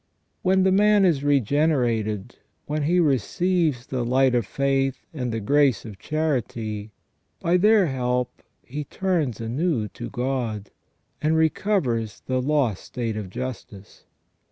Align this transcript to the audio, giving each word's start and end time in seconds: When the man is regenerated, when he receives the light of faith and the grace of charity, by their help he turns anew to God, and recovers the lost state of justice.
When 0.41 0.63
the 0.63 0.71
man 0.71 1.05
is 1.05 1.23
regenerated, 1.23 2.37
when 2.65 2.81
he 2.85 2.99
receives 2.99 3.85
the 3.85 4.03
light 4.03 4.33
of 4.33 4.47
faith 4.47 5.05
and 5.13 5.31
the 5.31 5.39
grace 5.39 5.85
of 5.85 5.99
charity, 5.99 6.89
by 7.39 7.57
their 7.57 7.85
help 7.85 8.41
he 8.65 8.83
turns 8.83 9.39
anew 9.39 9.89
to 9.89 10.09
God, 10.09 10.71
and 11.21 11.37
recovers 11.37 12.21
the 12.25 12.41
lost 12.41 12.83
state 12.83 13.15
of 13.15 13.29
justice. 13.29 14.05